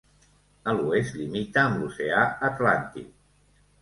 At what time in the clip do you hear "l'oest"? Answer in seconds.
0.77-1.19